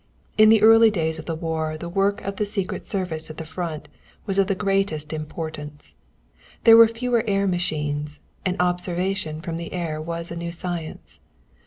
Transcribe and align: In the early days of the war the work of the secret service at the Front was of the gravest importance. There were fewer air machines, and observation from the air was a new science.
In 0.35 0.49
the 0.49 0.63
early 0.63 0.89
days 0.89 1.19
of 1.19 1.25
the 1.27 1.35
war 1.35 1.77
the 1.77 1.87
work 1.87 2.21
of 2.23 2.37
the 2.37 2.45
secret 2.47 2.85
service 2.87 3.29
at 3.29 3.37
the 3.37 3.45
Front 3.45 3.87
was 4.25 4.39
of 4.39 4.47
the 4.47 4.55
gravest 4.55 5.13
importance. 5.13 5.93
There 6.63 6.75
were 6.75 6.87
fewer 6.87 7.23
air 7.27 7.45
machines, 7.45 8.19
and 8.43 8.59
observation 8.59 9.41
from 9.41 9.57
the 9.57 9.71
air 9.73 10.01
was 10.01 10.31
a 10.31 10.35
new 10.35 10.51
science. 10.51 11.19